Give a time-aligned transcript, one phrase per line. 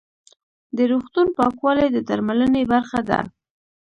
[0.75, 3.19] د روغتون پاکوالی د درملنې برخه ده.